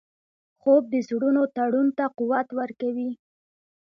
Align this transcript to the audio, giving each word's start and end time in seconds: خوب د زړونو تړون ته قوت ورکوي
خوب 0.61 0.83
د 0.93 0.95
زړونو 1.07 1.41
تړون 1.55 1.87
ته 1.97 2.05
قوت 2.17 2.47
ورکوي 2.59 3.11